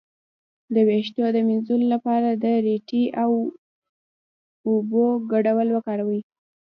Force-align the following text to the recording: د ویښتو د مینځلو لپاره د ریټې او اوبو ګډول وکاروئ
د 0.73 0.75
ویښتو 0.87 1.23
د 1.35 1.37
مینځلو 1.47 1.85
لپاره 1.93 2.29
د 2.43 2.45
ریټې 2.65 3.03
او 3.23 3.31
اوبو 4.67 5.05
ګډول 5.31 5.67
وکاروئ 5.71 6.21